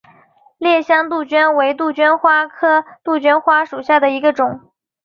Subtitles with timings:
[0.57, 4.71] 烈香杜鹃为杜鹃花科杜鹃花属下的一个种。